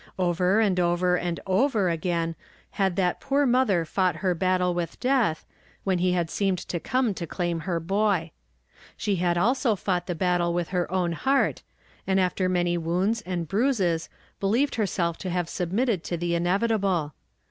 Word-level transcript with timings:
Over 0.17 0.59
and 0.59 0.79
over 0.79 1.15
and 1.15 1.39
over 1.45 1.87
again 1.87 2.33
had 2.71 2.95
that 2.95 3.19
poor 3.21 3.45
mother 3.45 3.85
fought 3.85 4.15
her 4.25 4.33
battle 4.33 4.73
with 4.73 4.99
death, 4.99 5.45
when 5.83 5.99
he 5.99 6.13
had 6.13 6.31
seemed 6.31 6.57
to 6.57 6.79
come 6.79 7.13
to 7.13 7.27
claim 7.27 7.59
her 7.59 7.79
boy. 7.79 8.31
She 8.97 9.17
had 9.17 9.37
also 9.37 9.75
fought 9.75 10.07
the 10.07 10.15
battle 10.15 10.55
with 10.55 10.69
her 10.69 10.91
own 10.91 11.11
heart, 11.11 11.61
and 12.07 12.19
after 12.19 12.49
many 12.49 12.79
wounds 12.79 13.21
and 13.27 13.47
bruises 13.47 14.09
believed 14.39 14.73
hei 14.73 14.85
self 14.85 15.19
to 15.19 15.29
have 15.29 15.47
submitted 15.47 16.03
to 16.05 16.17
the 16.17 16.33
inevitable. 16.33 17.13